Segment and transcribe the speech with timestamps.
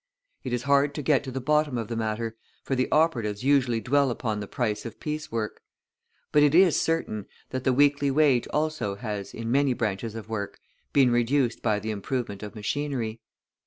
[0.43, 3.79] It is hard to get to the bottom of the matter, for the operatives usually
[3.79, 5.61] dwell upon the price of piece work.
[6.31, 10.57] But it is certain that the weekly wage, also, has, in many branches of work,
[10.91, 13.21] been reduced by the improvement of machinery.